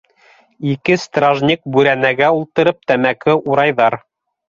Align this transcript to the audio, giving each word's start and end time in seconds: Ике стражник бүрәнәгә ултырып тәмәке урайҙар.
Ике 0.71 0.95
стражник 1.03 1.63
бүрәнәгә 1.77 2.33
ултырып 2.41 2.83
тәмәке 2.93 3.41
урайҙар. 3.45 4.05